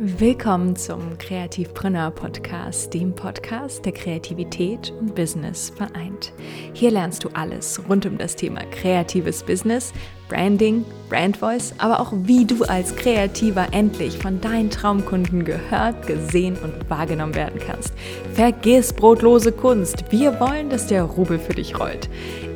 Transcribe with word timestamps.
Willkommen 0.00 0.76
zum 0.76 1.18
Kreativpreneur 1.18 2.12
Podcast, 2.12 2.94
dem 2.94 3.12
Podcast, 3.12 3.84
der 3.84 3.90
Kreativität 3.90 4.92
und 5.00 5.16
Business 5.16 5.70
vereint. 5.70 6.32
Hier 6.72 6.92
lernst 6.92 7.24
du 7.24 7.30
alles 7.32 7.80
rund 7.88 8.06
um 8.06 8.16
das 8.16 8.36
Thema 8.36 8.60
kreatives 8.70 9.42
Business, 9.42 9.92
Branding, 10.28 10.84
Brand 11.08 11.38
Voice, 11.38 11.74
aber 11.78 11.98
auch 11.98 12.12
wie 12.14 12.44
du 12.44 12.62
als 12.62 12.94
Kreativer 12.94 13.66
endlich 13.72 14.16
von 14.18 14.40
deinen 14.40 14.70
Traumkunden 14.70 15.44
gehört, 15.44 16.06
gesehen 16.06 16.56
und 16.62 16.88
wahrgenommen 16.88 17.34
werden 17.34 17.58
kannst. 17.58 17.92
Vergiss 18.34 18.92
brotlose 18.92 19.50
Kunst. 19.50 20.04
Wir 20.12 20.38
wollen, 20.38 20.70
dass 20.70 20.86
der 20.86 21.02
Rubel 21.02 21.40
für 21.40 21.54
dich 21.54 21.80
rollt. 21.80 22.08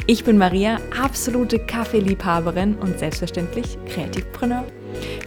Ich 0.07 0.23
bin 0.23 0.39
Maria, 0.39 0.79
absolute 1.03 1.59
Kaffeeliebhaberin 1.59 2.77
und 2.77 3.01
selbstverständlich 3.01 3.79
Kreativpreneur 3.87 4.65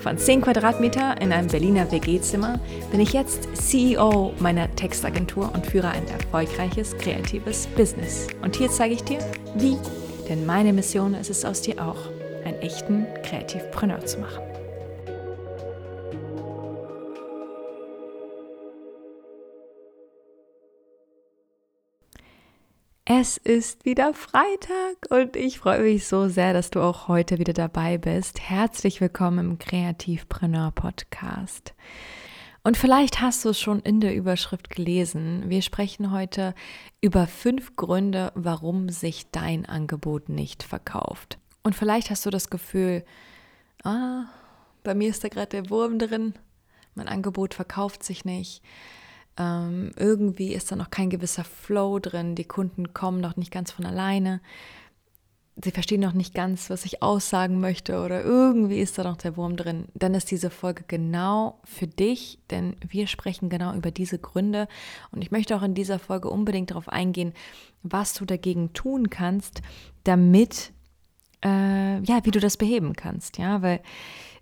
von 0.06 0.20
10 0.20 0.42
Quadratmeter 0.42 1.20
in 1.20 1.34
einem 1.34 1.48
Berliner 1.48 1.92
WG-Zimmer 1.92 2.60
bin 2.92 3.00
ich 3.00 3.12
jetzt 3.14 3.50
CEO 3.56 4.34
meiner 4.38 4.70
Textagentur 4.76 5.52
und 5.52 5.66
führe 5.66 5.90
ein 5.90 6.08
erfolgreiches 6.08 6.96
kreatives 7.00 7.66
Business. 7.76 8.28
Und 8.44 8.56
hier 8.56 8.70
zeige 8.70 8.94
ich 8.94 9.04
dir, 9.04 9.18
wie. 9.56 9.78
Denn 10.30 10.46
meine 10.46 10.74
Mission 10.74 11.16
ist 11.16 11.32
es 11.32 11.44
aus 11.44 11.64
dir 11.64 11.84
auch, 11.84 11.98
einen 12.46 12.62
echten 12.62 13.08
Kreativpreneur 13.24 14.06
zu 14.06 14.20
machen. 14.20 14.44
Es 23.08 23.38
ist 23.38 23.86
wieder 23.86 24.16
Freitag 24.16 25.12
und 25.12 25.36
ich 25.36 25.60
freue 25.60 25.84
mich 25.84 26.08
so 26.08 26.28
sehr, 26.28 26.54
dass 26.54 26.72
du 26.72 26.82
auch 26.82 27.08
heute 27.08 27.38
wieder 27.38 27.54
dabei 27.54 28.00
bist. 28.00 28.40
Herzlich 28.40 29.00
willkommen 29.00 29.52
im 29.52 29.60
Kreativpreneur 29.60 30.72
Podcast. 30.72 31.76
Und 32.64 32.78
vielleicht 32.78 33.22
hast 33.22 33.46
du 33.46 33.50
es 33.50 33.60
schon 33.60 33.80
in 33.82 34.00
der 34.00 34.16
Überschrift 34.16 34.72
gelesen. 34.72 35.44
Wir 35.52 35.62
sprechen 35.62 36.10
heute 36.10 36.56
über 37.00 37.28
fünf 37.28 37.76
Gründe, 37.76 38.32
warum 38.34 38.90
sich 38.90 39.30
dein 39.30 39.68
Angebot 39.68 40.28
nicht 40.28 40.64
verkauft. 40.64 41.38
Und 41.62 41.76
vielleicht 41.76 42.10
hast 42.10 42.26
du 42.26 42.32
das 42.32 42.50
Gefühl, 42.50 43.06
ah, 43.84 44.24
bei 44.84 44.96
mir 44.96 45.10
ist 45.10 45.24
da 45.24 45.28
gerade 45.28 45.62
der 45.62 45.70
Wurm 45.70 46.00
drin, 46.00 46.34
mein 46.96 47.08
Angebot 47.08 47.54
verkauft 47.54 48.02
sich 48.02 48.26
nicht 48.26 48.64
ähm, 49.38 49.92
irgendwie 49.98 50.54
ist 50.54 50.72
da 50.72 50.76
noch 50.76 50.90
kein 50.90 51.10
gewisser 51.10 51.44
Flow 51.44 52.00
drin. 52.00 52.36
Die 52.36 52.46
Kunden 52.46 52.94
kommen 52.94 53.20
noch 53.20 53.36
nicht 53.36 53.52
ganz 53.52 53.72
von 53.72 53.86
alleine. 53.86 54.42
Sie 55.64 55.72
verstehen 55.72 56.02
noch 56.02 56.14
nicht 56.14 56.34
ganz, 56.34 56.70
was 56.70 56.84
ich 56.84 57.02
aussagen 57.02 57.62
möchte 57.62 58.02
oder 58.02 58.22
irgendwie 58.24 58.80
ist 58.80 58.98
da 58.98 59.06
noch 59.06 59.16
der 59.16 59.38
Wurm 59.38 59.56
drin. 59.56 59.86
Dann 59.94 60.14
ist 60.14 60.30
diese 60.30 60.50
Folge 60.50 60.84
genau 60.86 61.60
für 61.64 61.88
dich, 61.88 62.40
denn 62.50 62.76
wir 62.86 63.08
sprechen 63.08 63.48
genau 63.48 63.74
über 63.74 63.90
diese 63.90 64.20
Gründe. 64.20 64.68
Und 65.12 65.22
ich 65.22 65.32
möchte 65.32 65.56
auch 65.56 65.64
in 65.64 65.74
dieser 65.74 65.98
Folge 65.98 66.30
unbedingt 66.30 66.72
darauf 66.72 66.90
eingehen, 66.90 67.34
was 67.84 68.14
du 68.14 68.26
dagegen 68.26 68.74
tun 68.74 69.10
kannst, 69.10 69.62
damit, 70.04 70.74
äh, 71.42 72.02
ja, 72.02 72.20
wie 72.26 72.32
du 72.32 72.42
das 72.42 72.58
beheben 72.58 72.94
kannst. 72.94 73.38
Ja, 73.38 73.62
weil 73.62 73.80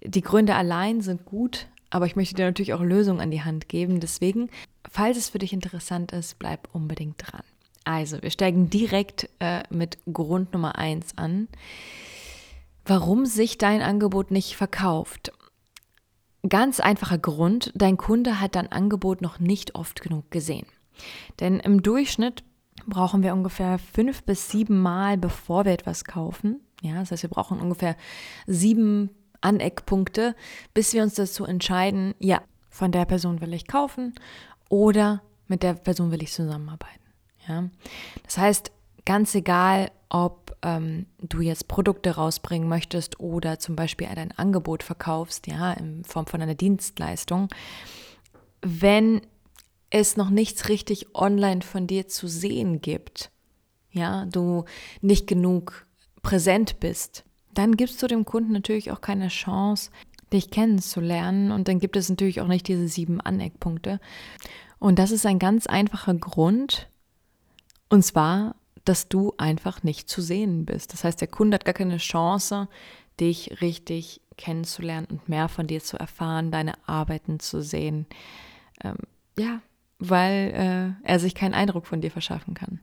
die 0.03 0.21
Gründe 0.21 0.55
allein 0.55 1.01
sind 1.01 1.25
gut, 1.25 1.67
aber 1.93 2.05
ich 2.05 2.15
möchte 2.15 2.35
dir 2.35 2.45
natürlich 2.45 2.73
auch 2.73 2.81
Lösungen 2.81 3.21
an 3.21 3.31
die 3.31 3.43
Hand 3.43 3.69
geben. 3.69 3.99
Deswegen 3.99 4.49
Falls 4.89 5.17
es 5.17 5.29
für 5.29 5.39
dich 5.39 5.53
interessant 5.53 6.11
ist, 6.11 6.39
bleib 6.39 6.69
unbedingt 6.73 7.15
dran. 7.17 7.43
Also, 7.85 8.21
wir 8.21 8.31
steigen 8.31 8.69
direkt 8.69 9.29
äh, 9.39 9.63
mit 9.69 9.97
Grund 10.11 10.53
Nummer 10.53 10.77
1 10.77 11.17
an. 11.17 11.47
Warum 12.85 13.25
sich 13.25 13.57
dein 13.57 13.81
Angebot 13.81 14.31
nicht 14.31 14.55
verkauft? 14.55 15.31
Ganz 16.47 16.79
einfacher 16.79 17.17
Grund, 17.17 17.71
dein 17.75 17.97
Kunde 17.97 18.41
hat 18.41 18.55
dein 18.55 18.71
Angebot 18.71 19.21
noch 19.21 19.39
nicht 19.39 19.75
oft 19.75 20.01
genug 20.01 20.29
gesehen. 20.31 20.67
Denn 21.39 21.59
im 21.59 21.81
Durchschnitt 21.81 22.43
brauchen 22.85 23.23
wir 23.23 23.33
ungefähr 23.33 23.79
fünf 23.79 24.23
bis 24.23 24.49
sieben 24.49 24.81
Mal, 24.81 25.17
bevor 25.17 25.63
wir 25.65 25.71
etwas 25.71 26.03
kaufen. 26.03 26.59
Ja, 26.81 26.99
das 26.99 27.11
heißt, 27.11 27.23
wir 27.23 27.29
brauchen 27.29 27.59
ungefähr 27.59 27.95
sieben 28.45 29.09
Aneckpunkte, 29.43 30.35
bis 30.73 30.93
wir 30.93 31.03
uns 31.03 31.15
dazu 31.15 31.45
entscheiden, 31.45 32.15
ja, 32.19 32.41
von 32.69 32.91
der 32.91 33.05
Person 33.05 33.41
will 33.41 33.53
ich 33.53 33.67
kaufen 33.67 34.13
oder 34.69 35.21
mit 35.47 35.61
der 35.63 35.73
Person 35.73 36.11
will 36.11 36.23
ich 36.23 36.31
zusammenarbeiten. 36.31 37.03
Ja? 37.47 37.69
Das 38.23 38.37
heißt, 38.37 38.71
ganz 39.05 39.35
egal, 39.35 39.91
ob 40.09 40.55
ähm, 40.61 41.05
du 41.19 41.41
jetzt 41.41 41.67
Produkte 41.67 42.11
rausbringen 42.15 42.67
möchtest 42.67 43.19
oder 43.19 43.59
zum 43.59 43.75
Beispiel 43.75 44.07
dein 44.13 44.31
Angebot 44.31 44.83
verkaufst, 44.83 45.47
ja, 45.47 45.73
in 45.73 46.03
Form 46.05 46.25
von 46.25 46.41
einer 46.41 46.55
Dienstleistung, 46.55 47.49
wenn 48.61 49.21
es 49.89 50.17
noch 50.17 50.29
nichts 50.29 50.69
richtig 50.69 51.13
online 51.15 51.61
von 51.61 51.85
dir 51.85 52.07
zu 52.07 52.27
sehen 52.27 52.81
gibt, 52.81 53.29
ja, 53.91 54.25
du 54.25 54.65
nicht 55.01 55.27
genug 55.27 55.85
präsent 56.21 56.79
bist, 56.79 57.25
dann 57.57 57.77
gibst 57.77 58.01
du 58.01 58.07
dem 58.07 58.25
Kunden 58.25 58.51
natürlich 58.51 58.91
auch 58.91 59.01
keine 59.01 59.27
Chance, 59.27 59.91
dich 60.31 60.49
kennenzulernen 60.49 61.51
und 61.51 61.67
dann 61.67 61.79
gibt 61.79 61.95
es 61.95 62.09
natürlich 62.09 62.41
auch 62.41 62.47
nicht 62.47 62.67
diese 62.67 62.87
sieben 62.87 63.21
Aneckpunkte. 63.21 63.99
Und 64.79 64.99
das 64.99 65.11
ist 65.11 65.25
ein 65.25 65.39
ganz 65.39 65.67
einfacher 65.67 66.13
Grund. 66.13 66.89
Und 67.89 68.03
zwar, 68.03 68.55
dass 68.83 69.07
du 69.07 69.33
einfach 69.37 69.83
nicht 69.83 70.09
zu 70.09 70.21
sehen 70.21 70.65
bist. 70.65 70.91
Das 70.93 71.03
heißt, 71.03 71.21
der 71.21 71.27
Kunde 71.27 71.55
hat 71.55 71.65
gar 71.65 71.73
keine 71.73 71.97
Chance, 71.97 72.67
dich 73.19 73.61
richtig 73.61 74.19
kennenzulernen 74.35 75.07
und 75.09 75.29
mehr 75.29 75.47
von 75.47 75.67
dir 75.67 75.81
zu 75.81 75.97
erfahren, 75.97 76.51
deine 76.51 76.73
Arbeiten 76.87 77.39
zu 77.39 77.61
sehen. 77.61 78.07
Ähm, 78.83 78.97
ja, 79.37 79.61
weil 79.99 80.95
äh, 81.03 81.07
er 81.07 81.19
sich 81.19 81.35
keinen 81.35 81.53
Eindruck 81.53 81.85
von 81.85 82.01
dir 82.01 82.11
verschaffen 82.11 82.53
kann. 82.53 82.79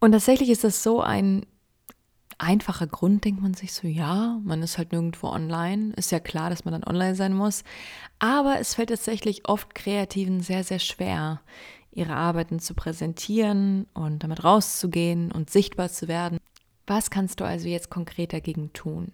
Und 0.00 0.12
tatsächlich 0.12 0.50
ist 0.50 0.64
das 0.64 0.82
so 0.82 1.00
ein 1.00 1.44
einfacher 2.38 2.86
Grund, 2.86 3.24
denkt 3.24 3.40
man 3.40 3.54
sich 3.54 3.72
so, 3.72 3.86
ja, 3.86 4.40
man 4.44 4.62
ist 4.62 4.78
halt 4.78 4.92
nirgendwo 4.92 5.28
online. 5.28 5.92
Ist 5.94 6.12
ja 6.12 6.20
klar, 6.20 6.50
dass 6.50 6.64
man 6.64 6.72
dann 6.72 6.84
online 6.84 7.14
sein 7.14 7.34
muss. 7.34 7.64
Aber 8.18 8.58
es 8.58 8.74
fällt 8.74 8.90
tatsächlich 8.90 9.48
oft 9.48 9.74
Kreativen 9.74 10.40
sehr, 10.40 10.64
sehr 10.64 10.78
schwer, 10.78 11.40
ihre 11.90 12.14
Arbeiten 12.14 12.60
zu 12.60 12.74
präsentieren 12.74 13.86
und 13.94 14.22
damit 14.22 14.44
rauszugehen 14.44 15.32
und 15.32 15.50
sichtbar 15.50 15.88
zu 15.88 16.08
werden. 16.08 16.38
Was 16.86 17.10
kannst 17.10 17.40
du 17.40 17.44
also 17.44 17.68
jetzt 17.68 17.90
konkret 17.90 18.32
dagegen 18.32 18.72
tun? 18.72 19.12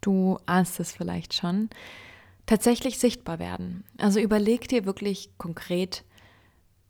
Du 0.00 0.38
ahnst 0.46 0.78
es 0.80 0.92
vielleicht 0.92 1.34
schon. 1.34 1.70
Tatsächlich 2.44 2.98
sichtbar 2.98 3.38
werden. 3.38 3.84
Also 3.98 4.20
überleg 4.20 4.68
dir 4.68 4.84
wirklich 4.84 5.30
konkret, 5.38 6.04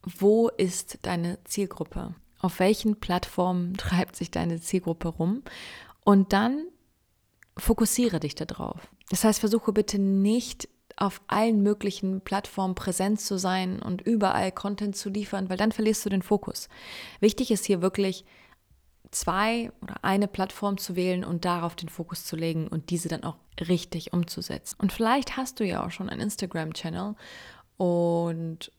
wo 0.03 0.49
ist 0.49 0.99
deine 1.03 1.39
Zielgruppe? 1.45 2.15
Auf 2.39 2.59
welchen 2.61 3.01
Plattformen 3.01 3.75
treibt 3.79 4.17
sich 4.17 4.31
deine 4.31 4.61
Zielgruppe 4.61 5.09
rum 5.09 5.43
und 6.05 6.33
dann 6.33 6.67
fokussiere 7.57 8.21
dich 8.21 8.35
darauf. 8.35 8.89
Das 9.11 9.25
heißt, 9.25 9.41
versuche 9.41 9.73
bitte 9.73 9.99
nicht 9.99 10.69
auf 10.97 11.21
allen 11.27 11.63
möglichen 11.63 12.23
Plattformen 12.23 12.75
präsent 12.75 13.21
zu 13.21 13.39
sein 13.39 13.83
und 13.83 14.01
überall 14.01 14.51
Content 14.51 14.97
zu 14.97 15.11
liefern, 15.11 15.51
weil 15.51 15.59
dann 15.59 15.73
verlierst 15.73 16.05
du 16.05 16.09
den 16.09 16.23
Fokus. 16.23 16.69
Wichtig 17.21 17.51
ist 17.51 17.67
hier 17.67 17.83
wirklich 17.83 18.25
zwei 19.11 19.71
oder 19.83 19.97
eine 20.03 20.27
Plattform 20.27 20.79
zu 20.79 20.97
wählen 20.97 21.25
und 21.25 21.45
darauf 21.45 21.77
den 21.77 21.89
Fokus 21.89 22.25
zu 22.25 22.35
legen 22.37 22.67
und 22.69 22.91
diese 22.91 23.09
dann 23.09 23.25
auch 23.25 23.37
richtig 23.61 24.13
umzusetzen. 24.13 24.77
Und 24.81 24.93
vielleicht 24.93 25.37
hast 25.37 25.61
du 25.61 25.65
ja 25.65 25.85
auch 25.85 25.91
schon 25.91 26.09
einen 26.09 26.23
Instagram-Channel 26.23 27.15
und 27.77 28.73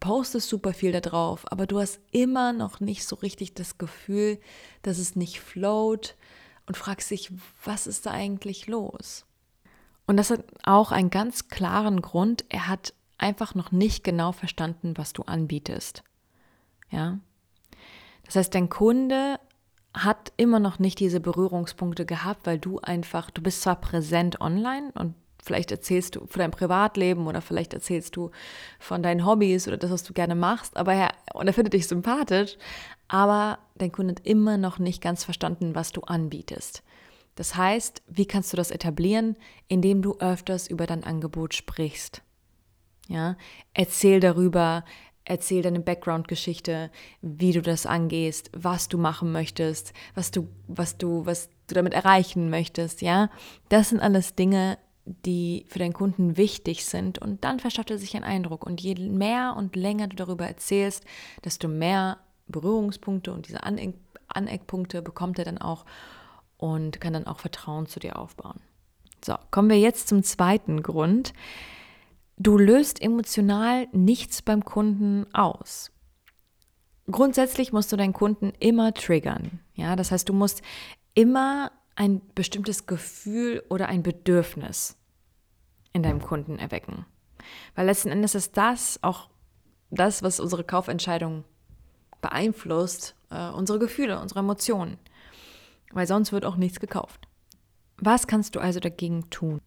postest 0.00 0.48
super 0.48 0.72
viel 0.72 0.92
da 0.92 1.00
drauf, 1.00 1.50
aber 1.50 1.66
du 1.66 1.80
hast 1.80 2.00
immer 2.10 2.52
noch 2.52 2.80
nicht 2.80 3.04
so 3.04 3.16
richtig 3.16 3.54
das 3.54 3.78
Gefühl, 3.78 4.38
dass 4.82 4.98
es 4.98 5.16
nicht 5.16 5.40
float 5.40 6.16
und 6.66 6.76
fragst 6.76 7.10
dich, 7.10 7.30
was 7.64 7.86
ist 7.86 8.06
da 8.06 8.10
eigentlich 8.10 8.66
los? 8.66 9.26
Und 10.06 10.16
das 10.16 10.30
hat 10.30 10.44
auch 10.64 10.92
einen 10.92 11.10
ganz 11.10 11.48
klaren 11.48 12.02
Grund. 12.02 12.44
Er 12.48 12.68
hat 12.68 12.94
einfach 13.18 13.54
noch 13.54 13.72
nicht 13.72 14.04
genau 14.04 14.32
verstanden, 14.32 14.94
was 14.96 15.12
du 15.12 15.22
anbietest. 15.22 16.02
Ja. 16.90 17.18
Das 18.24 18.36
heißt, 18.36 18.54
dein 18.54 18.68
Kunde 18.68 19.38
hat 19.94 20.32
immer 20.36 20.58
noch 20.58 20.78
nicht 20.78 20.98
diese 20.98 21.20
Berührungspunkte 21.20 22.04
gehabt, 22.04 22.46
weil 22.46 22.58
du 22.58 22.80
einfach, 22.80 23.30
du 23.30 23.42
bist 23.42 23.62
zwar 23.62 23.76
präsent 23.76 24.40
online 24.40 24.90
und 24.94 25.14
Vielleicht 25.44 25.70
erzählst 25.70 26.16
du 26.16 26.26
von 26.26 26.38
deinem 26.38 26.52
Privatleben 26.52 27.26
oder 27.26 27.42
vielleicht 27.42 27.74
erzählst 27.74 28.16
du 28.16 28.30
von 28.78 29.02
deinen 29.02 29.26
Hobbys 29.26 29.68
oder 29.68 29.76
das, 29.76 29.90
was 29.90 30.02
du 30.02 30.14
gerne 30.14 30.34
machst, 30.34 30.74
aber 30.74 30.94
er, 30.94 31.12
und 31.34 31.46
er 31.46 31.52
findet 31.52 31.74
dich 31.74 31.86
sympathisch, 31.86 32.56
aber 33.08 33.58
dein 33.74 33.92
Kunde 33.92 34.14
hat 34.14 34.26
immer 34.26 34.56
noch 34.56 34.78
nicht 34.78 35.02
ganz 35.02 35.22
verstanden, 35.22 35.74
was 35.74 35.92
du 35.92 36.00
anbietest. 36.00 36.82
Das 37.34 37.56
heißt, 37.56 38.02
wie 38.06 38.24
kannst 38.24 38.54
du 38.54 38.56
das 38.56 38.70
etablieren, 38.70 39.36
indem 39.68 40.00
du 40.00 40.16
öfters 40.18 40.66
über 40.66 40.86
dein 40.86 41.04
Angebot 41.04 41.52
sprichst? 41.52 42.22
Ja, 43.08 43.36
erzähl 43.74 44.20
darüber, 44.20 44.82
erzähl 45.24 45.60
deine 45.60 45.80
Background-Geschichte, 45.80 46.90
wie 47.20 47.52
du 47.52 47.60
das 47.60 47.84
angehst, 47.84 48.50
was 48.54 48.88
du 48.88 48.96
machen 48.96 49.30
möchtest, 49.30 49.92
was 50.14 50.30
du, 50.30 50.48
was 50.68 50.96
du, 50.96 51.26
was 51.26 51.50
du 51.66 51.74
damit 51.74 51.92
erreichen 51.92 52.48
möchtest, 52.48 53.02
ja. 53.02 53.28
Das 53.68 53.90
sind 53.90 54.00
alles 54.00 54.36
Dinge, 54.36 54.78
die 55.06 55.66
für 55.68 55.78
deinen 55.78 55.92
Kunden 55.92 56.36
wichtig 56.36 56.86
sind 56.86 57.18
und 57.18 57.44
dann 57.44 57.60
verschafft 57.60 57.90
er 57.90 57.98
sich 57.98 58.14
einen 58.14 58.24
Eindruck. 58.24 58.64
Und 58.64 58.80
je 58.80 58.94
mehr 58.94 59.54
und 59.56 59.76
länger 59.76 60.08
du 60.08 60.16
darüber 60.16 60.46
erzählst, 60.46 61.04
desto 61.44 61.68
mehr 61.68 62.18
Berührungspunkte 62.46 63.32
und 63.32 63.48
diese 63.48 63.62
Aneck 63.62 63.94
Aneckpunkte 64.28 65.02
bekommt 65.02 65.38
er 65.38 65.44
dann 65.44 65.58
auch 65.58 65.84
und 66.56 67.00
kann 67.00 67.12
dann 67.12 67.26
auch 67.26 67.38
Vertrauen 67.38 67.86
zu 67.86 68.00
dir 68.00 68.18
aufbauen. 68.18 68.58
So, 69.24 69.36
kommen 69.50 69.70
wir 69.70 69.78
jetzt 69.78 70.08
zum 70.08 70.22
zweiten 70.22 70.82
Grund. 70.82 71.34
Du 72.36 72.58
löst 72.58 73.00
emotional 73.00 73.86
nichts 73.92 74.42
beim 74.42 74.64
Kunden 74.64 75.26
aus. 75.32 75.92
Grundsätzlich 77.10 77.72
musst 77.72 77.92
du 77.92 77.96
deinen 77.96 78.12
Kunden 78.12 78.52
immer 78.58 78.92
triggern. 78.92 79.60
Ja, 79.74 79.94
das 79.94 80.10
heißt, 80.10 80.28
du 80.28 80.32
musst 80.32 80.62
immer 81.14 81.70
ein 81.96 82.20
bestimmtes 82.34 82.86
Gefühl 82.86 83.62
oder 83.68 83.88
ein 83.88 84.02
Bedürfnis 84.02 84.96
in 85.92 86.02
deinem 86.02 86.20
Kunden 86.20 86.58
erwecken. 86.58 87.06
Weil 87.74 87.86
letzten 87.86 88.10
Endes 88.10 88.34
ist 88.34 88.56
das 88.56 88.98
auch 89.02 89.30
das, 89.90 90.22
was 90.22 90.40
unsere 90.40 90.64
Kaufentscheidung 90.64 91.44
beeinflusst, 92.20 93.14
äh, 93.30 93.50
unsere 93.50 93.78
Gefühle, 93.78 94.18
unsere 94.18 94.40
Emotionen. 94.40 94.98
Weil 95.92 96.06
sonst 96.06 96.32
wird 96.32 96.44
auch 96.44 96.56
nichts 96.56 96.80
gekauft. 96.80 97.28
Was 97.98 98.26
kannst 98.26 98.56
du 98.56 98.60
also 98.60 98.80
dagegen 98.80 99.30
tun? 99.30 99.60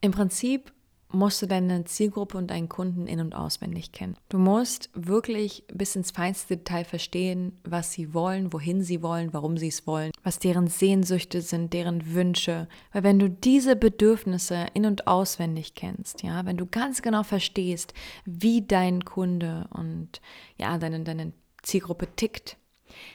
Im 0.00 0.12
Prinzip 0.12 0.72
musst 1.16 1.42
du 1.42 1.46
deine 1.46 1.84
Zielgruppe 1.84 2.38
und 2.38 2.48
deinen 2.48 2.68
Kunden 2.68 3.06
in- 3.06 3.20
und 3.20 3.34
auswendig 3.34 3.92
kennen. 3.92 4.16
Du 4.28 4.38
musst 4.38 4.90
wirklich 4.94 5.64
bis 5.72 5.96
ins 5.96 6.10
feinste 6.10 6.56
Detail 6.56 6.84
verstehen, 6.84 7.58
was 7.64 7.92
sie 7.92 8.14
wollen, 8.14 8.52
wohin 8.52 8.82
sie 8.82 9.02
wollen, 9.02 9.32
warum 9.32 9.56
sie 9.56 9.68
es 9.68 9.86
wollen, 9.86 10.12
was 10.22 10.38
deren 10.38 10.68
Sehnsüchte 10.68 11.40
sind, 11.40 11.72
deren 11.72 12.14
Wünsche. 12.14 12.68
Weil 12.92 13.02
wenn 13.02 13.18
du 13.18 13.28
diese 13.28 13.76
Bedürfnisse 13.76 14.66
in- 14.74 14.86
und 14.86 15.06
auswendig 15.06 15.74
kennst, 15.74 16.22
ja, 16.22 16.46
wenn 16.46 16.56
du 16.56 16.66
ganz 16.66 17.02
genau 17.02 17.22
verstehst, 17.22 17.94
wie 18.24 18.62
dein 18.62 19.04
Kunde 19.04 19.68
und 19.70 20.20
ja, 20.56 20.78
deine, 20.78 21.00
deine 21.00 21.32
Zielgruppe 21.62 22.08
tickt, 22.14 22.56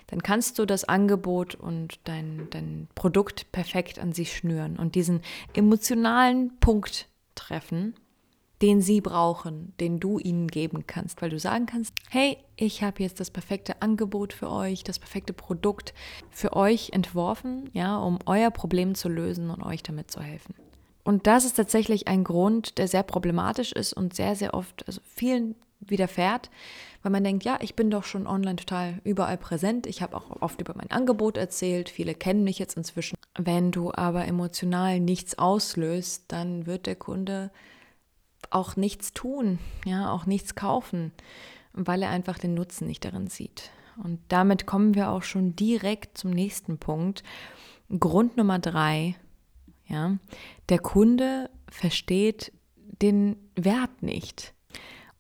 dann 0.08 0.22
kannst 0.22 0.60
du 0.60 0.66
das 0.66 0.84
Angebot 0.84 1.56
und 1.56 2.00
dein, 2.04 2.48
dein 2.52 2.88
Produkt 2.96 3.52
perfekt 3.52 4.00
an 4.00 4.14
sie 4.14 4.26
schnüren 4.26 4.78
und 4.78 4.96
diesen 4.96 5.22
emotionalen 5.54 6.58
Punkt 6.60 7.08
treffen, 7.36 7.96
den 8.62 8.82
sie 8.82 9.02
brauchen, 9.02 9.74
den 9.80 10.00
du 10.00 10.20
ihnen 10.20 10.48
geben 10.48 10.86
kannst, 10.86 11.22
weil 11.22 11.32
du 11.32 11.40
sagen 11.40 11.66
kannst, 11.66 11.94
hey, 12.10 12.38
ich 12.56 12.84
habe 12.84 13.02
jetzt 13.02 13.20
das 13.20 13.32
perfekte 13.32 13.82
Angebot 13.82 14.34
für 14.34 14.52
euch, 14.52 14.84
das 14.84 15.00
perfekte 15.00 15.34
Produkt 15.34 15.94
für 16.30 16.54
euch 16.56 16.92
entworfen, 16.94 17.70
ja, 17.74 17.98
um 17.98 18.20
euer 18.26 18.52
Problem 18.52 18.94
zu 18.94 19.10
lösen 19.10 19.50
und 19.50 19.64
euch 19.64 19.82
damit 19.82 20.12
zu 20.12 20.22
helfen. 20.22 20.54
Und 21.04 21.26
das 21.26 21.46
ist 21.46 21.54
tatsächlich 21.54 22.08
ein 22.08 22.24
Grund, 22.24 22.78
der 22.78 22.88
sehr 22.88 23.04
problematisch 23.04 23.72
ist 23.72 23.94
und 23.94 24.14
sehr, 24.14 24.36
sehr 24.36 24.54
oft, 24.54 24.86
also 24.88 25.02
vielen 25.04 25.56
widerfährt, 25.82 26.50
weil 27.04 27.12
man 27.12 27.24
denkt, 27.24 27.44
ja, 27.44 27.58
ich 27.62 27.76
bin 27.76 27.90
doch 27.90 28.04
schon 28.04 28.28
online 28.28 28.58
total 28.58 29.00
überall 29.04 29.38
präsent. 29.38 29.88
Ich 29.88 30.02
habe 30.02 30.16
auch 30.16 30.42
oft 30.42 30.62
über 30.62 30.74
mein 30.76 30.92
Angebot 30.92 31.38
erzählt. 31.38 31.90
Viele 31.90 32.14
kennen 32.14 32.44
mich 32.44 32.60
jetzt 32.60 32.78
inzwischen. 32.78 33.18
Wenn 33.38 33.72
du 33.72 33.92
aber 33.94 34.26
emotional 34.26 35.00
nichts 35.00 35.38
auslöst, 35.38 36.26
dann 36.28 36.66
wird 36.66 36.86
der 36.86 36.96
Kunde 36.96 37.52
auch 38.50 38.76
nichts 38.76 39.14
tun, 39.14 39.60
ja, 39.86 40.12
auch 40.12 40.26
nichts 40.26 40.56
kaufen, 40.56 41.12
weil 41.74 42.02
er 42.04 42.10
einfach 42.10 42.38
den 42.38 42.54
Nutzen 42.54 42.88
nicht 42.88 43.06
darin 43.06 43.28
sieht. 43.28 43.72
Und 44.04 44.20
damit 44.30 44.66
kommen 44.66 44.96
wir 44.96 45.10
auch 45.10 45.24
schon 45.24 45.56
direkt 45.56 46.18
zum 46.18 46.32
nächsten 46.32 46.78
Punkt. 46.78 47.24
Grund 48.00 48.38
Nummer 48.38 48.60
drei, 48.60 49.16
ja, 49.88 50.18
der 50.70 50.80
Kunde 50.80 51.50
versteht 51.70 52.52
den 53.02 53.36
Wert 53.56 54.02
nicht. 54.02 54.54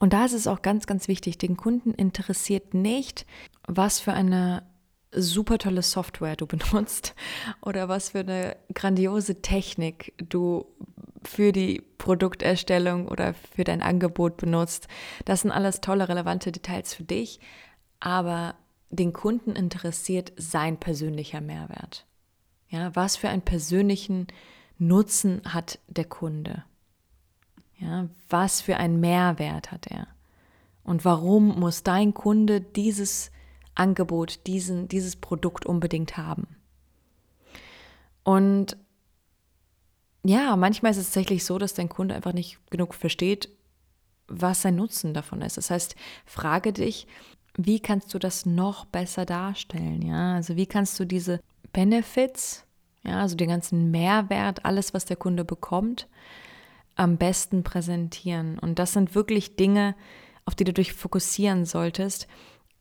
Und 0.01 0.13
da 0.13 0.25
ist 0.25 0.33
es 0.33 0.47
auch 0.47 0.63
ganz, 0.63 0.87
ganz 0.87 1.07
wichtig, 1.07 1.37
den 1.37 1.57
Kunden 1.57 1.93
interessiert 1.93 2.73
nicht, 2.73 3.27
was 3.67 3.99
für 3.99 4.13
eine 4.13 4.63
super 5.11 5.59
tolle 5.59 5.83
Software 5.83 6.35
du 6.35 6.47
benutzt 6.47 7.13
oder 7.61 7.87
was 7.87 8.09
für 8.09 8.21
eine 8.21 8.57
grandiose 8.73 9.43
Technik 9.43 10.11
du 10.17 10.65
für 11.23 11.51
die 11.51 11.83
Produkterstellung 11.99 13.07
oder 13.07 13.35
für 13.35 13.63
dein 13.63 13.83
Angebot 13.83 14.37
benutzt. 14.37 14.87
Das 15.25 15.41
sind 15.41 15.51
alles 15.51 15.81
tolle, 15.81 16.09
relevante 16.09 16.51
Details 16.51 16.95
für 16.95 17.03
dich, 17.03 17.39
aber 17.99 18.55
den 18.89 19.13
Kunden 19.13 19.51
interessiert 19.51 20.33
sein 20.35 20.79
persönlicher 20.79 21.41
Mehrwert. 21.41 22.07
Ja, 22.69 22.95
was 22.95 23.17
für 23.17 23.29
einen 23.29 23.43
persönlichen 23.43 24.25
Nutzen 24.79 25.43
hat 25.45 25.77
der 25.89 26.05
Kunde? 26.05 26.63
Ja, 27.81 28.07
was 28.29 28.61
für 28.61 28.77
einen 28.77 28.99
Mehrwert 28.99 29.71
hat 29.71 29.87
er? 29.87 30.07
Und 30.83 31.03
warum 31.03 31.59
muss 31.59 31.83
dein 31.83 32.13
Kunde 32.13 32.61
dieses 32.61 33.31
Angebot, 33.73 34.45
diesen, 34.45 34.87
dieses 34.87 35.15
Produkt 35.15 35.65
unbedingt 35.65 36.15
haben? 36.17 36.47
Und 38.23 38.77
ja, 40.23 40.55
manchmal 40.55 40.91
ist 40.91 40.97
es 40.97 41.05
tatsächlich 41.07 41.43
so, 41.43 41.57
dass 41.57 41.73
dein 41.73 41.89
Kunde 41.89 42.13
einfach 42.13 42.33
nicht 42.33 42.59
genug 42.69 42.93
versteht, 42.93 43.49
was 44.27 44.61
sein 44.61 44.75
Nutzen 44.75 45.15
davon 45.15 45.41
ist. 45.41 45.57
Das 45.57 45.71
heißt, 45.71 45.95
frage 46.25 46.73
dich, 46.73 47.07
wie 47.57 47.79
kannst 47.79 48.13
du 48.13 48.19
das 48.19 48.45
noch 48.45 48.85
besser 48.85 49.25
darstellen? 49.25 50.03
Ja, 50.03 50.35
also 50.35 50.55
wie 50.55 50.67
kannst 50.67 50.99
du 50.99 51.05
diese 51.05 51.41
Benefits, 51.73 52.63
ja, 53.03 53.19
also 53.21 53.35
den 53.35 53.49
ganzen 53.49 53.89
Mehrwert, 53.89 54.63
alles, 54.65 54.93
was 54.93 55.05
der 55.05 55.17
Kunde 55.17 55.43
bekommt, 55.43 56.07
am 56.95 57.17
besten 57.17 57.63
präsentieren. 57.63 58.59
Und 58.59 58.79
das 58.79 58.93
sind 58.93 59.15
wirklich 59.15 59.55
Dinge, 59.55 59.95
auf 60.45 60.55
die 60.55 60.63
du 60.63 60.73
dich 60.73 60.93
fokussieren 60.93 61.65
solltest. 61.65 62.27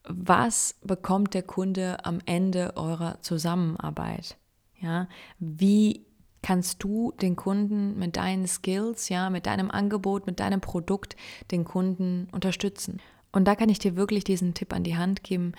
Was 0.03 0.75
bekommt 0.83 1.33
der 1.33 1.43
Kunde 1.43 2.03
am 2.05 2.19
Ende 2.25 2.73
eurer 2.75 3.21
Zusammenarbeit? 3.21 4.37
Ja, 4.79 5.07
wie 5.39 6.05
kannst 6.41 6.83
du 6.83 7.13
den 7.21 7.35
Kunden 7.35 7.99
mit 7.99 8.17
deinen 8.17 8.47
Skills, 8.47 9.09
ja, 9.09 9.29
mit 9.29 9.45
deinem 9.45 9.69
Angebot, 9.69 10.25
mit 10.25 10.39
deinem 10.39 10.59
Produkt 10.59 11.15
den 11.51 11.65
Kunden 11.65 12.27
unterstützen? 12.31 12.99
Und 13.31 13.45
da 13.45 13.55
kann 13.55 13.69
ich 13.69 13.79
dir 13.79 13.95
wirklich 13.95 14.23
diesen 14.23 14.53
Tipp 14.53 14.73
an 14.73 14.83
die 14.83 14.97
Hand 14.97 15.23
geben. 15.23 15.53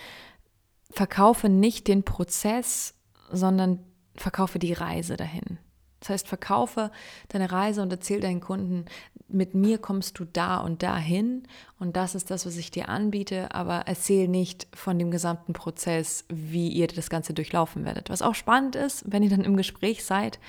Verkaufe 0.90 1.48
nicht 1.48 1.88
den 1.88 2.02
Prozess, 2.02 2.94
sondern 3.30 3.78
verkaufe 4.14 4.58
die 4.58 4.72
Reise 4.72 5.16
dahin. 5.16 5.58
Das 6.02 6.10
heißt, 6.10 6.28
verkaufe 6.28 6.90
deine 7.28 7.52
Reise 7.52 7.80
und 7.80 7.92
erzähl 7.92 8.20
deinen 8.20 8.40
Kunden, 8.40 8.86
mit 9.28 9.54
mir 9.54 9.78
kommst 9.78 10.18
du 10.18 10.24
da 10.24 10.56
und 10.58 10.82
dahin 10.82 11.44
und 11.78 11.96
das 11.96 12.16
ist 12.16 12.30
das, 12.32 12.44
was 12.44 12.56
ich 12.56 12.72
dir 12.72 12.88
anbiete, 12.88 13.54
aber 13.54 13.82
erzähl 13.86 14.26
nicht 14.26 14.66
von 14.74 14.98
dem 14.98 15.12
gesamten 15.12 15.52
Prozess, 15.52 16.24
wie 16.28 16.68
ihr 16.68 16.88
das 16.88 17.08
Ganze 17.08 17.34
durchlaufen 17.34 17.84
werdet. 17.84 18.10
Was 18.10 18.20
auch 18.20 18.34
spannend 18.34 18.74
ist, 18.74 19.04
wenn 19.06 19.22
ihr 19.22 19.30
dann 19.30 19.44
im 19.44 19.56
Gespräch 19.56 20.04
seid, 20.04 20.40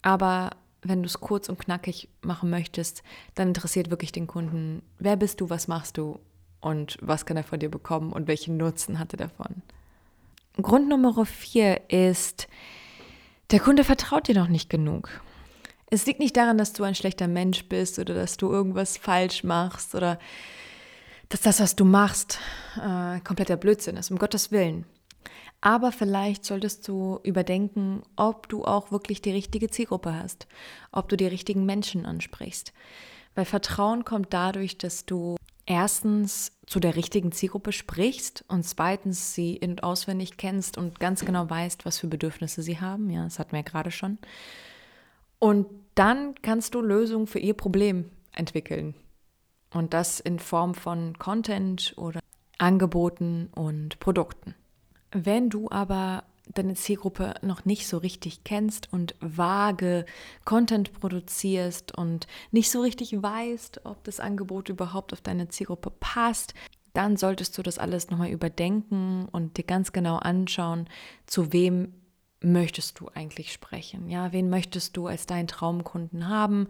aber 0.00 0.50
wenn 0.82 1.02
du 1.02 1.06
es 1.06 1.18
kurz 1.18 1.48
und 1.48 1.58
knackig 1.58 2.08
machen 2.22 2.48
möchtest, 2.48 3.02
dann 3.34 3.48
interessiert 3.48 3.90
wirklich 3.90 4.12
den 4.12 4.28
Kunden, 4.28 4.82
wer 5.00 5.16
bist 5.16 5.40
du, 5.40 5.50
was 5.50 5.66
machst 5.66 5.98
du 5.98 6.20
und 6.60 6.98
was 7.00 7.26
kann 7.26 7.36
er 7.36 7.42
von 7.42 7.58
dir 7.58 7.68
bekommen 7.68 8.12
und 8.12 8.28
welchen 8.28 8.56
Nutzen 8.56 9.00
hat 9.00 9.12
er 9.12 9.18
davon. 9.18 9.62
Grund 10.62 10.88
Nummer 10.88 11.26
vier 11.26 11.90
ist, 11.90 12.46
der 13.50 13.60
Kunde 13.60 13.84
vertraut 13.84 14.28
dir 14.28 14.34
noch 14.34 14.48
nicht 14.48 14.68
genug. 14.68 15.08
Es 15.90 16.04
liegt 16.04 16.20
nicht 16.20 16.36
daran, 16.36 16.58
dass 16.58 16.74
du 16.74 16.84
ein 16.84 16.94
schlechter 16.94 17.28
Mensch 17.28 17.66
bist 17.68 17.98
oder 17.98 18.14
dass 18.14 18.36
du 18.36 18.50
irgendwas 18.50 18.98
falsch 18.98 19.42
machst 19.42 19.94
oder 19.94 20.18
dass 21.30 21.40
das, 21.40 21.60
was 21.60 21.76
du 21.76 21.84
machst, 21.84 22.38
äh, 22.76 23.20
kompletter 23.20 23.56
Blödsinn 23.56 23.96
ist, 23.96 24.10
um 24.10 24.18
Gottes 24.18 24.50
Willen. 24.52 24.84
Aber 25.60 25.90
vielleicht 25.90 26.44
solltest 26.44 26.86
du 26.86 27.20
überdenken, 27.24 28.02
ob 28.16 28.48
du 28.48 28.64
auch 28.64 28.92
wirklich 28.92 29.22
die 29.22 29.32
richtige 29.32 29.70
Zielgruppe 29.70 30.14
hast, 30.14 30.46
ob 30.92 31.08
du 31.08 31.16
die 31.16 31.26
richtigen 31.26 31.64
Menschen 31.64 32.06
ansprichst. 32.06 32.72
Weil 33.34 33.44
Vertrauen 33.44 34.04
kommt 34.04 34.32
dadurch, 34.32 34.78
dass 34.78 35.04
du 35.04 35.36
erstens 35.68 36.52
zu 36.66 36.80
der 36.80 36.96
richtigen 36.96 37.30
Zielgruppe 37.30 37.72
sprichst 37.72 38.42
und 38.48 38.64
zweitens 38.64 39.34
sie 39.34 39.54
in- 39.54 39.72
und 39.72 39.82
auswendig 39.84 40.38
kennst 40.38 40.78
und 40.78 40.98
ganz 40.98 41.24
genau 41.24 41.48
weißt, 41.48 41.84
was 41.84 41.98
für 41.98 42.06
Bedürfnisse 42.06 42.62
sie 42.62 42.80
haben. 42.80 43.10
Ja, 43.10 43.24
das 43.24 43.38
hatten 43.38 43.52
wir 43.52 43.58
ja 43.58 43.64
gerade 43.64 43.90
schon. 43.90 44.18
Und 45.38 45.66
dann 45.94 46.34
kannst 46.40 46.74
du 46.74 46.80
Lösungen 46.80 47.26
für 47.26 47.38
ihr 47.38 47.54
Problem 47.54 48.10
entwickeln. 48.32 48.94
Und 49.72 49.92
das 49.92 50.20
in 50.20 50.38
Form 50.38 50.74
von 50.74 51.18
Content 51.18 51.92
oder 51.98 52.20
Angeboten 52.56 53.50
und 53.54 54.00
Produkten. 54.00 54.54
Wenn 55.12 55.50
du 55.50 55.70
aber 55.70 56.24
deine 56.54 56.74
Zielgruppe 56.74 57.34
noch 57.42 57.64
nicht 57.64 57.86
so 57.86 57.98
richtig 57.98 58.44
kennst 58.44 58.92
und 58.92 59.14
vage 59.20 60.04
Content 60.44 60.92
produzierst 60.92 61.96
und 61.96 62.26
nicht 62.50 62.70
so 62.70 62.80
richtig 62.80 63.22
weißt, 63.22 63.82
ob 63.84 64.04
das 64.04 64.20
Angebot 64.20 64.68
überhaupt 64.68 65.12
auf 65.12 65.20
deine 65.20 65.48
Zielgruppe 65.48 65.92
passt, 66.00 66.54
dann 66.92 67.16
solltest 67.16 67.56
du 67.56 67.62
das 67.62 67.78
alles 67.78 68.10
nochmal 68.10 68.30
überdenken 68.30 69.28
und 69.30 69.56
dir 69.56 69.64
ganz 69.64 69.92
genau 69.92 70.16
anschauen, 70.16 70.88
zu 71.26 71.52
wem 71.52 71.92
möchtest 72.40 73.00
du 73.00 73.08
eigentlich 73.08 73.52
sprechen? 73.52 74.08
Ja, 74.08 74.32
wen 74.32 74.48
möchtest 74.48 74.96
du 74.96 75.06
als 75.06 75.26
deinen 75.26 75.48
Traumkunden 75.48 76.28
haben? 76.28 76.68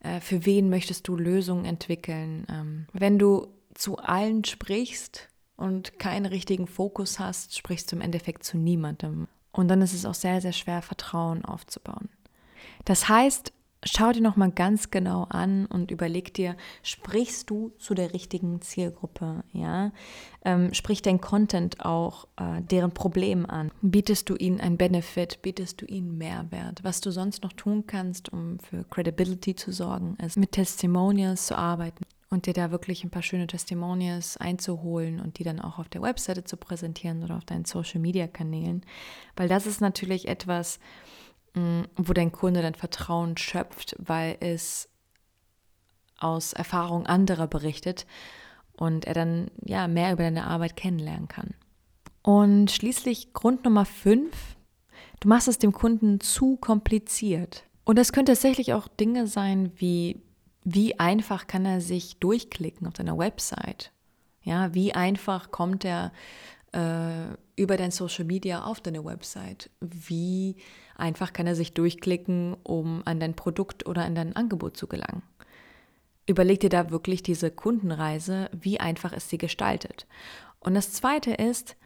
Äh, 0.00 0.20
für 0.20 0.44
wen 0.44 0.70
möchtest 0.70 1.08
du 1.08 1.16
Lösungen 1.16 1.64
entwickeln? 1.64 2.46
Ähm, 2.50 2.86
wenn 2.92 3.18
du 3.18 3.48
zu 3.74 3.98
allen 3.98 4.44
sprichst 4.44 5.28
und 5.56 5.98
keinen 5.98 6.26
richtigen 6.26 6.66
Fokus 6.66 7.18
hast, 7.18 7.56
sprichst 7.56 7.90
du 7.90 7.96
im 7.96 8.02
Endeffekt 8.02 8.44
zu 8.44 8.58
niemandem. 8.58 9.28
Und 9.52 9.68
dann 9.68 9.82
ist 9.82 9.94
es 9.94 10.04
auch 10.04 10.14
sehr, 10.14 10.40
sehr 10.40 10.52
schwer, 10.52 10.82
Vertrauen 10.82 11.44
aufzubauen. 11.44 12.08
Das 12.84 13.08
heißt, 13.08 13.52
schau 13.84 14.10
dir 14.12 14.20
nochmal 14.20 14.50
ganz 14.50 14.90
genau 14.90 15.24
an 15.28 15.66
und 15.66 15.90
überleg 15.90 16.34
dir, 16.34 16.56
sprichst 16.82 17.50
du 17.50 17.70
zu 17.78 17.94
der 17.94 18.12
richtigen 18.12 18.60
Zielgruppe? 18.62 19.44
Ja? 19.52 19.92
Ähm, 20.44 20.74
sprich 20.74 21.02
dein 21.02 21.20
Content 21.20 21.84
auch 21.84 22.26
äh, 22.36 22.62
deren 22.62 22.92
Problem 22.92 23.46
an? 23.46 23.70
Bietest 23.80 24.28
du 24.28 24.36
ihnen 24.36 24.60
ein 24.60 24.76
Benefit? 24.76 25.40
Bietest 25.42 25.82
du 25.82 25.86
ihnen 25.86 26.18
Mehrwert? 26.18 26.82
Was 26.82 27.00
du 27.00 27.10
sonst 27.10 27.42
noch 27.44 27.52
tun 27.52 27.86
kannst, 27.86 28.32
um 28.32 28.58
für 28.58 28.84
Credibility 28.84 29.54
zu 29.54 29.70
sorgen, 29.70 30.16
ist 30.24 30.36
mit 30.36 30.52
Testimonials 30.52 31.46
zu 31.46 31.56
arbeiten 31.56 32.04
und 32.34 32.44
dir 32.46 32.52
da 32.52 32.70
wirklich 32.70 33.02
ein 33.04 33.10
paar 33.10 33.22
schöne 33.22 33.46
Testimonials 33.46 34.36
einzuholen 34.36 35.20
und 35.20 35.38
die 35.38 35.44
dann 35.44 35.60
auch 35.60 35.78
auf 35.78 35.88
der 35.88 36.02
Webseite 36.02 36.44
zu 36.44 36.58
präsentieren 36.58 37.24
oder 37.24 37.36
auf 37.36 37.44
deinen 37.46 37.64
Social-Media-Kanälen. 37.64 38.84
Weil 39.36 39.48
das 39.48 39.64
ist 39.64 39.80
natürlich 39.80 40.28
etwas, 40.28 40.78
Mm, 41.54 41.82
wo 41.96 42.12
dein 42.12 42.32
Kunde 42.32 42.62
dann 42.62 42.74
Vertrauen 42.74 43.36
schöpft, 43.36 43.94
weil 43.98 44.36
es 44.40 44.88
aus 46.18 46.52
Erfahrung 46.52 47.06
anderer 47.06 47.46
berichtet 47.46 48.06
und 48.76 49.04
er 49.04 49.14
dann 49.14 49.50
ja 49.64 49.86
mehr 49.86 50.12
über 50.12 50.24
deine 50.24 50.46
Arbeit 50.46 50.76
kennenlernen 50.76 51.28
kann. 51.28 51.54
Und 52.22 52.70
schließlich 52.70 53.32
Grund 53.34 53.64
Nummer 53.64 53.84
5, 53.84 54.34
du 55.20 55.28
machst 55.28 55.46
es 55.46 55.58
dem 55.58 55.72
Kunden 55.72 56.18
zu 56.20 56.56
kompliziert. 56.56 57.64
Und 57.84 57.98
das 57.98 58.12
können 58.12 58.26
tatsächlich 58.26 58.72
auch 58.72 58.88
Dinge 58.88 59.26
sein 59.26 59.70
wie, 59.76 60.22
wie 60.64 60.98
einfach 60.98 61.46
kann 61.46 61.66
er 61.66 61.80
sich 61.80 62.18
durchklicken 62.18 62.86
auf 62.86 62.94
deiner 62.94 63.18
Website? 63.18 63.92
Ja, 64.42 64.74
wie 64.74 64.94
einfach 64.94 65.50
kommt 65.50 65.84
er 65.84 66.12
äh, 66.72 67.34
über 67.56 67.76
dein 67.76 67.90
Social 67.90 68.24
Media 68.24 68.64
auf 68.64 68.80
deine 68.80 69.04
Website? 69.04 69.70
Wie 69.80 70.56
einfach 70.96 71.32
kann 71.32 71.46
er 71.46 71.54
sich 71.54 71.72
durchklicken, 71.72 72.56
um 72.62 73.02
an 73.04 73.20
dein 73.20 73.34
Produkt 73.34 73.86
oder 73.86 74.04
an 74.04 74.14
dein 74.14 74.36
Angebot 74.36 74.76
zu 74.76 74.86
gelangen? 74.86 75.22
Überleg 76.26 76.60
dir 76.60 76.70
da 76.70 76.90
wirklich 76.90 77.22
diese 77.22 77.50
Kundenreise, 77.50 78.48
wie 78.52 78.80
einfach 78.80 79.12
ist 79.12 79.28
sie 79.28 79.38
gestaltet. 79.38 80.06
Und 80.60 80.74
das 80.74 80.92
Zweite 80.92 81.32
ist, 81.32 81.76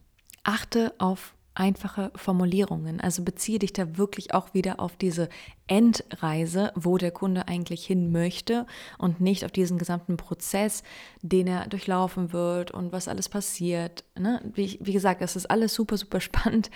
achte 0.45 0.95
auf 0.99 1.35
einfache 1.59 2.13
Formulierungen. 2.15 3.01
Also 3.01 3.25
beziehe 3.25 3.59
dich 3.59 3.73
da 3.73 3.97
wirklich 3.99 4.33
auch 4.33 4.55
wieder 4.55 4.79
auf 4.79 4.97
diese 4.97 5.29
Endreise, 5.67 6.73
wo 6.77 6.99
der 6.99 7.11
Kunde 7.11 7.49
eigentlich 7.49 7.85
hin 7.85 8.13
möchte 8.13 8.65
und 8.97 9.21
nicht 9.21 9.45
auf 9.45 9.51
diesen 9.51 9.77
gesamten 9.77 10.17
Prozess, 10.17 10.85
den 11.21 11.49
er 11.49 11.67
durchlaufen 11.67 12.33
wird 12.33 12.71
und 12.71 12.93
was 12.93 13.09
alles 13.09 13.29
passiert. 13.29 14.05
Ne? 14.17 14.41
Wie, 14.55 14.79
wie, 14.81 14.93
gesagt, 14.93 15.21
das 15.21 15.35
ist 15.35 15.51
alles 15.51 15.75
super, 15.75 15.97
super 15.97 16.21
spannend 16.21 16.71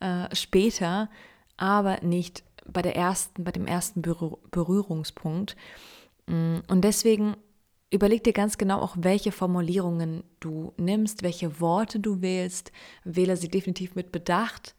äh, 0.00 0.34
später, 0.34 1.10
aber 1.58 2.00
nicht 2.00 2.42
bei 2.66 2.80
der 2.80 2.96
ersten, 2.96 3.44
bei 3.44 3.52
dem 3.52 3.66
ersten 3.66 4.00
Berührungspunkt. 4.00 5.56
Mm, 6.26 6.58
und 6.68 6.82
deswegen 6.82 7.36
Überleg 7.92 8.24
dir 8.24 8.32
ganz 8.32 8.56
genau 8.56 8.80
auch, 8.80 8.96
welche 8.98 9.32
Formulierungen 9.32 10.24
du 10.40 10.72
nimmst, 10.78 11.22
welche 11.22 11.60
Worte 11.60 12.00
du 12.00 12.22
wählst. 12.22 12.72
Wähle 13.04 13.36
sie 13.36 13.48
definitiv 13.48 13.94
mit 13.94 14.12
Bedacht. 14.12 14.74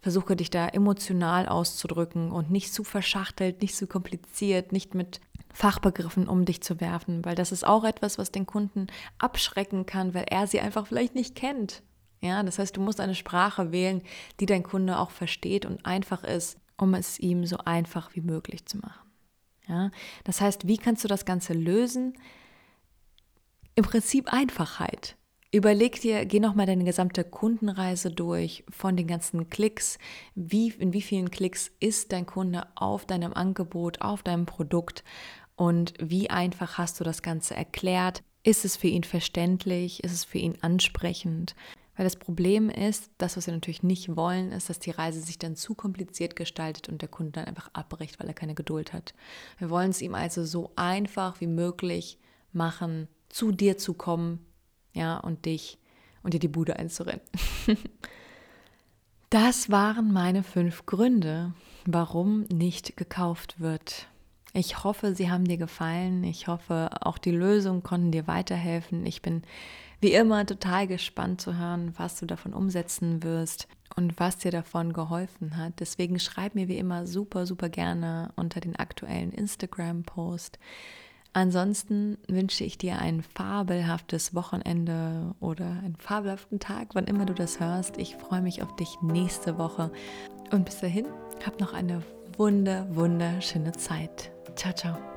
Versuche 0.00 0.34
dich 0.34 0.48
da 0.48 0.68
emotional 0.68 1.46
auszudrücken 1.46 2.32
und 2.32 2.50
nicht 2.50 2.72
zu 2.72 2.82
verschachtelt, 2.82 3.60
nicht 3.60 3.76
zu 3.76 3.86
kompliziert, 3.86 4.72
nicht 4.72 4.94
mit 4.94 5.20
Fachbegriffen 5.52 6.26
um 6.26 6.46
dich 6.46 6.62
zu 6.62 6.80
werfen, 6.80 7.22
weil 7.24 7.34
das 7.34 7.52
ist 7.52 7.66
auch 7.66 7.84
etwas, 7.84 8.16
was 8.16 8.32
den 8.32 8.46
Kunden 8.46 8.86
abschrecken 9.18 9.84
kann, 9.84 10.14
weil 10.14 10.24
er 10.28 10.46
sie 10.46 10.60
einfach 10.60 10.86
vielleicht 10.86 11.14
nicht 11.14 11.34
kennt. 11.34 11.82
Ja, 12.22 12.42
das 12.42 12.58
heißt, 12.58 12.76
du 12.76 12.80
musst 12.80 12.98
eine 12.98 13.14
Sprache 13.14 13.72
wählen, 13.72 14.02
die 14.40 14.46
dein 14.46 14.62
Kunde 14.62 14.98
auch 14.98 15.10
versteht 15.10 15.66
und 15.66 15.84
einfach 15.84 16.24
ist, 16.24 16.58
um 16.78 16.94
es 16.94 17.18
ihm 17.18 17.44
so 17.44 17.58
einfach 17.58 18.14
wie 18.14 18.22
möglich 18.22 18.64
zu 18.64 18.78
machen. 18.78 19.10
Ja, 19.68 19.90
das 20.24 20.40
heißt, 20.40 20.66
wie 20.66 20.78
kannst 20.78 21.04
du 21.04 21.08
das 21.08 21.26
Ganze 21.26 21.52
lösen? 21.52 22.14
Im 23.74 23.84
Prinzip 23.84 24.32
Einfachheit. 24.32 25.16
Überleg 25.52 26.00
dir, 26.00 26.24
geh 26.24 26.40
nochmal 26.40 26.66
deine 26.66 26.84
gesamte 26.84 27.22
Kundenreise 27.22 28.10
durch 28.10 28.64
von 28.68 28.96
den 28.96 29.06
ganzen 29.06 29.50
Klicks. 29.50 29.98
Wie, 30.34 30.70
in 30.70 30.92
wie 30.92 31.02
vielen 31.02 31.30
Klicks 31.30 31.70
ist 31.78 32.10
dein 32.12 32.26
Kunde 32.26 32.66
auf 32.74 33.06
deinem 33.06 33.32
Angebot, 33.32 34.00
auf 34.00 34.24
deinem 34.24 34.46
Produkt 34.46 35.04
und 35.54 35.94
wie 36.00 36.28
einfach 36.28 36.78
hast 36.78 36.98
du 36.98 37.04
das 37.04 37.22
Ganze 37.22 37.54
erklärt? 37.54 38.24
Ist 38.42 38.64
es 38.64 38.76
für 38.76 38.88
ihn 38.88 39.04
verständlich? 39.04 40.02
Ist 40.02 40.12
es 40.12 40.24
für 40.24 40.38
ihn 40.38 40.58
ansprechend? 40.60 41.54
Weil 41.96 42.04
das 42.04 42.16
Problem 42.16 42.68
ist, 42.68 43.10
das, 43.18 43.36
was 43.36 43.46
wir 43.46 43.54
natürlich 43.54 43.84
nicht 43.84 44.16
wollen, 44.16 44.50
ist, 44.50 44.68
dass 44.68 44.80
die 44.80 44.90
Reise 44.90 45.20
sich 45.20 45.38
dann 45.38 45.54
zu 45.54 45.76
kompliziert 45.76 46.34
gestaltet 46.34 46.88
und 46.88 47.00
der 47.00 47.08
Kunde 47.08 47.32
dann 47.32 47.44
einfach 47.44 47.70
abbricht, 47.72 48.18
weil 48.18 48.26
er 48.26 48.34
keine 48.34 48.56
Geduld 48.56 48.92
hat. 48.92 49.14
Wir 49.58 49.70
wollen 49.70 49.90
es 49.90 50.02
ihm 50.02 50.16
also 50.16 50.44
so 50.44 50.72
einfach 50.74 51.40
wie 51.40 51.46
möglich 51.46 52.18
machen, 52.52 53.06
zu 53.34 53.50
dir 53.50 53.76
zu 53.76 53.94
kommen, 53.94 54.38
ja, 54.92 55.16
und 55.16 55.44
dich 55.44 55.78
und 56.22 56.34
dir 56.34 56.38
die 56.38 56.46
Bude 56.46 56.76
einzurennen. 56.78 57.20
das 59.30 59.70
waren 59.70 60.12
meine 60.12 60.44
fünf 60.44 60.86
Gründe, 60.86 61.52
warum 61.84 62.42
nicht 62.44 62.96
gekauft 62.96 63.58
wird. 63.58 64.06
Ich 64.52 64.84
hoffe, 64.84 65.16
sie 65.16 65.32
haben 65.32 65.46
dir 65.46 65.56
gefallen. 65.56 66.22
Ich 66.22 66.46
hoffe, 66.46 66.90
auch 67.00 67.18
die 67.18 67.32
Lösungen 67.32 67.82
konnten 67.82 68.12
dir 68.12 68.28
weiterhelfen. 68.28 69.04
Ich 69.04 69.20
bin 69.20 69.42
wie 70.00 70.12
immer 70.12 70.46
total 70.46 70.86
gespannt 70.86 71.40
zu 71.40 71.58
hören, 71.58 71.92
was 71.96 72.20
du 72.20 72.26
davon 72.26 72.54
umsetzen 72.54 73.24
wirst 73.24 73.66
und 73.96 74.20
was 74.20 74.38
dir 74.38 74.52
davon 74.52 74.92
geholfen 74.92 75.56
hat. 75.56 75.80
Deswegen 75.80 76.20
schreib 76.20 76.54
mir 76.54 76.68
wie 76.68 76.78
immer 76.78 77.08
super, 77.08 77.46
super 77.46 77.68
gerne 77.68 78.32
unter 78.36 78.60
den 78.60 78.76
aktuellen 78.76 79.32
Instagram-Post. 79.32 80.60
Ansonsten 81.34 82.16
wünsche 82.28 82.62
ich 82.62 82.78
dir 82.78 83.00
ein 83.00 83.22
fabelhaftes 83.22 84.36
Wochenende 84.36 85.34
oder 85.40 85.66
einen 85.66 85.96
fabelhaften 85.98 86.60
Tag, 86.60 86.94
wann 86.94 87.06
immer 87.06 87.26
du 87.26 87.34
das 87.34 87.58
hörst. 87.58 87.98
Ich 87.98 88.14
freue 88.14 88.40
mich 88.40 88.62
auf 88.62 88.74
dich 88.76 88.96
nächste 89.02 89.58
Woche. 89.58 89.90
Und 90.52 90.64
bis 90.64 90.78
dahin, 90.78 91.06
hab 91.44 91.60
noch 91.60 91.72
eine 91.72 92.02
wunder, 92.38 92.86
wunderschöne 92.94 93.72
Zeit. 93.72 94.30
Ciao, 94.54 94.72
ciao. 94.72 95.13